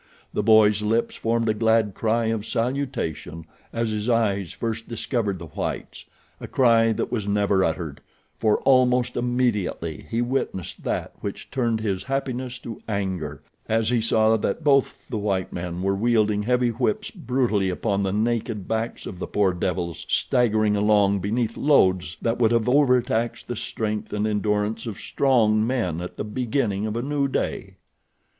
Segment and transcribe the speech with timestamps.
[0.33, 5.45] The boy's lips formed a glad cry of salutation as his eyes first discovered the
[5.45, 8.01] whites—a cry that was never uttered,
[8.39, 14.35] for almost immediately he witnessed that which turned his happiness to anger as he saw
[14.37, 19.19] that both the white men were wielding heavy whips brutally upon the naked backs of
[19.19, 24.87] the poor devils staggering along beneath loads that would have overtaxed the strength and endurance
[24.87, 27.75] of strong men at the beginning of a new day.